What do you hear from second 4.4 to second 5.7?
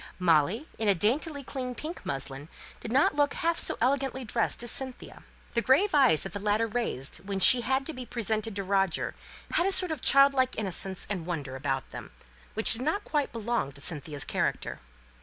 as Cynthia. The